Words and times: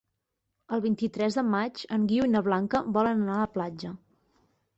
El 0.77 0.81
vint-i-tres 0.85 1.37
de 1.39 1.43
maig 1.55 1.83
en 1.99 2.07
Guiu 2.13 2.25
i 2.29 2.33
na 2.37 2.41
Blanca 2.49 2.83
volen 2.97 3.23
anar 3.27 3.37
a 3.37 3.45
la 3.45 3.53
platja. 3.61 3.95